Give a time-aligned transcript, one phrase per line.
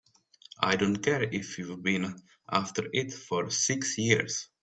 [0.61, 2.19] I don't care if you've been
[2.51, 4.47] after it for six years!